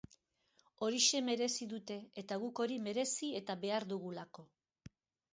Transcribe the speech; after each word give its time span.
Horixe 0.85 1.19
merezi 1.25 1.67
dute 1.73 1.97
eta 2.21 2.37
guk 2.43 2.61
hori 2.63 2.77
merezi 2.85 3.29
eta 3.41 3.57
behar 3.65 3.85
dugulako. 3.93 4.47